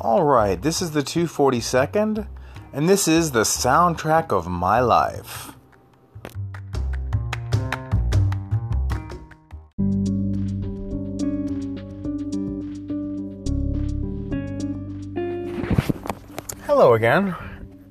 [0.00, 2.28] All right, this is the 242nd,
[2.72, 5.54] and this is the soundtrack of my life.
[16.64, 17.34] Hello again.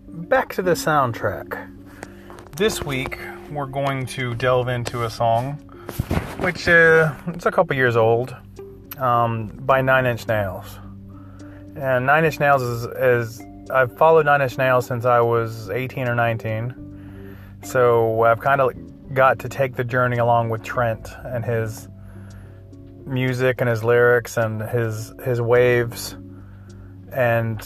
[0.08, 1.70] Back to the soundtrack.
[2.55, 3.20] This week,
[3.52, 5.55] we're going to delve into a song
[6.39, 8.33] which uh, it's a couple years old
[8.97, 10.80] um, by Nine Inch Nails.
[11.78, 16.08] And Nine Inch Nails is, is I've followed Nine Inch Nails since I was 18
[16.08, 17.38] or 19.
[17.62, 18.74] So I've kind of
[19.14, 21.88] got to take the journey along with Trent and his
[23.06, 26.16] music and his lyrics and his his waves.
[27.12, 27.62] And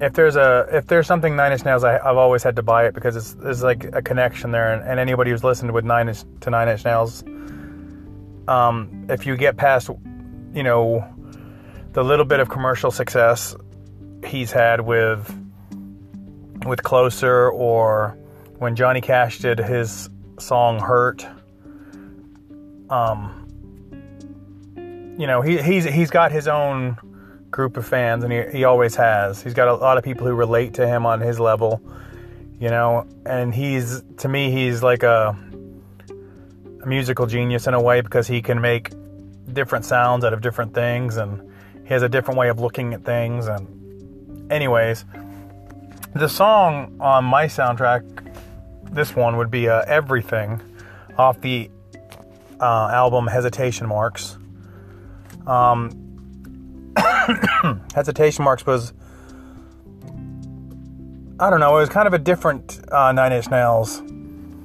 [0.00, 2.86] if there's a if there's something Nine Inch Nails, I, have always had to buy
[2.86, 4.74] it because it's there's like a connection there.
[4.74, 7.24] And, and anybody who's listened with Nine Inch to Nine Inch Nails,
[8.46, 9.88] um, if you get past,
[10.52, 11.06] you know,
[11.98, 13.56] the little bit of commercial success
[14.24, 15.36] he's had with
[16.64, 18.16] with Closer or
[18.58, 21.26] when Johnny Cash did his song Hurt
[22.88, 23.44] um
[25.18, 26.96] you know he he's he's got his own
[27.50, 29.42] group of fans and he, he always has.
[29.42, 31.82] He's got a lot of people who relate to him on his level
[32.60, 35.36] you know and he's to me he's like a,
[36.80, 38.92] a musical genius in a way because he can make
[39.52, 41.47] different sounds out of different things and
[41.88, 45.06] he has a different way of looking at things and anyways
[46.14, 48.04] the song on my soundtrack
[48.92, 50.60] this one would be uh, everything
[51.16, 51.70] off the
[52.60, 54.36] uh, album hesitation marks.
[55.46, 56.94] Um,
[57.94, 58.92] hesitation marks was
[61.40, 64.00] i don't know it was kind of a different uh, nine inch nails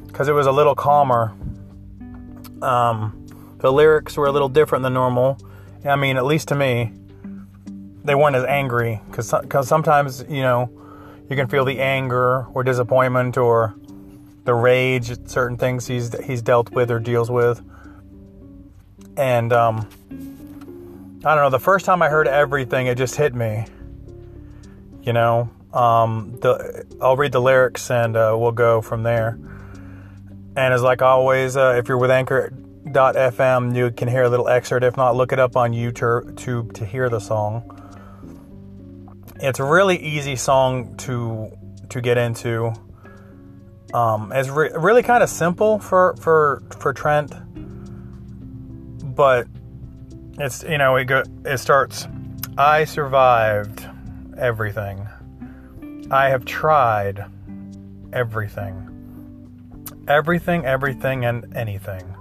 [0.07, 1.33] because it was a little calmer.
[2.61, 3.25] Um,
[3.59, 5.39] the lyrics were a little different than normal.
[5.83, 6.93] I mean, at least to me,
[8.03, 10.69] they weren't as angry because because sometimes you know
[11.29, 13.75] you can feel the anger or disappointment or
[14.43, 17.61] the rage at certain things he's he's dealt with or deals with.
[19.15, 19.87] And um,
[21.23, 21.49] I don't know.
[21.49, 23.65] The first time I heard everything, it just hit me.
[25.01, 29.39] You know, um, the I'll read the lyrics and uh, we'll go from there.
[30.55, 32.53] And as like always, uh, if you're with Anchor
[32.85, 34.83] FM, you can hear a little excerpt.
[34.83, 37.79] If not, look it up on YouTube to hear the song.
[39.43, 41.51] It's a really easy song to
[41.89, 42.71] to get into.
[43.93, 47.33] Um, it's re- really kind of simple for for for Trent,
[49.13, 49.47] but
[50.39, 52.07] it's you know it go, it starts.
[52.57, 53.85] I survived
[54.37, 55.09] everything.
[56.09, 57.25] I have tried
[58.13, 58.79] everything.
[60.07, 62.15] Everything, everything, and anything.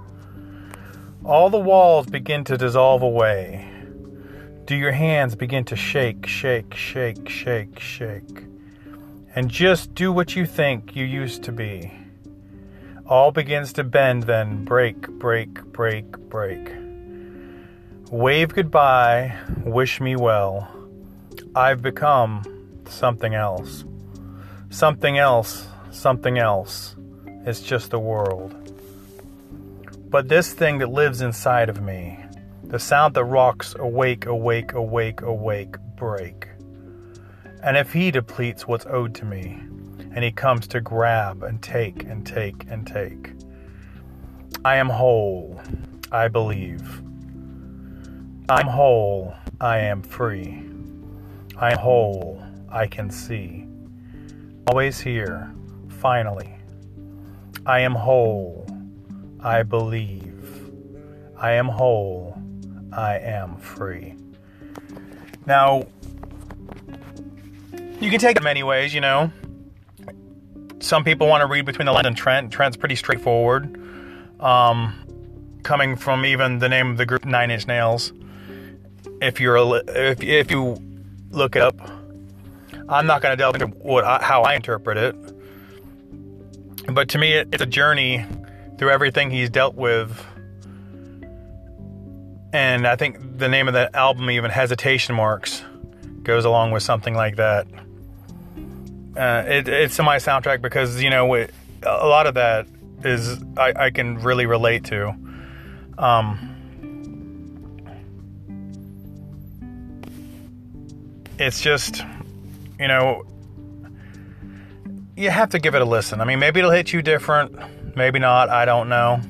[1.23, 3.65] All the walls begin to dissolve away.
[4.65, 8.45] Do your hands begin to shake, shake, shake, shake, shake?
[9.35, 11.91] And just do what you think you used to be.
[13.05, 16.71] All begins to bend, then break, break, break, break.
[18.09, 20.73] Wave goodbye, wish me well.
[21.53, 22.43] I've become
[22.87, 23.83] something else.
[24.69, 26.95] Something else, something else.
[27.45, 28.55] It's just the world.
[30.09, 32.22] But this thing that lives inside of me,
[32.73, 36.47] the sound that rocks awake, awake, awake, awake, break.
[37.61, 39.59] And if he depletes what's owed to me,
[40.15, 43.33] and he comes to grab and take and take and take,
[44.65, 45.61] I am whole,
[46.11, 47.03] I believe.
[48.49, 50.63] I'm whole, I am free.
[51.55, 53.67] I'm whole, I can see.
[54.65, 55.53] Always here,
[55.89, 56.55] finally.
[57.67, 58.65] I am whole,
[59.41, 60.71] I believe.
[61.37, 62.42] I am whole.
[62.95, 64.15] I am free.
[65.45, 65.87] Now,
[67.99, 69.31] you can take it many ways, you know.
[70.79, 72.51] Some people want to read between the lines and Trent.
[72.51, 73.79] Trent's pretty straightforward.
[74.39, 74.93] Um,
[75.63, 78.11] coming from even the name of the group, Nine Inch Nails.
[79.21, 80.77] If you're a, if if you
[81.31, 81.79] look it up,
[82.89, 85.15] I'm not going to delve into what how I interpret it.
[86.93, 88.25] But to me, it, it's a journey
[88.77, 90.25] through everything he's dealt with.
[92.53, 95.63] And I think the name of that album, even Hesitation Marks,
[96.21, 97.67] goes along with something like that.
[99.17, 101.53] Uh, it, it's in my soundtrack because, you know, it,
[101.83, 102.67] a lot of that
[103.03, 105.13] is I, I can really relate to.
[105.97, 106.49] Um,
[111.37, 112.05] it's just,
[112.79, 113.23] you know,
[115.17, 116.21] you have to give it a listen.
[116.21, 117.55] I mean, maybe it'll hit you different
[117.95, 119.21] Maybe not, I don't know.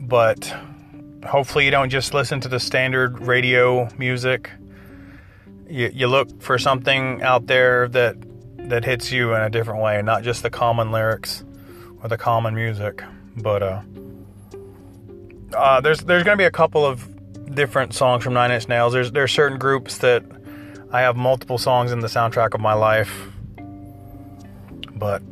[0.00, 0.54] But
[1.26, 4.50] hopefully, you don't just listen to the standard radio music.
[5.68, 8.16] you, you look for something out there that
[8.68, 11.44] that hits you in a different way, not just the common lyrics
[12.02, 13.02] or the common music.
[13.36, 13.82] But uh,
[15.56, 17.06] uh, there's there's gonna be a couple of
[17.54, 18.92] different songs from Nine Inch Nails.
[18.92, 20.24] There's there's certain groups that
[20.92, 23.28] I have multiple songs in the soundtrack of my life.
[24.94, 25.22] But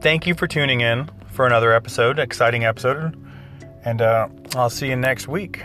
[0.00, 3.16] thank you for tuning in for another episode, exciting episode,
[3.84, 5.62] and uh, I'll see you next week.